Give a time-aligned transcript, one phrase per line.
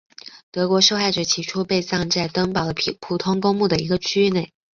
[0.49, 4.51] 德国受害者起初被葬在登堡的普通公墓的一个区域内。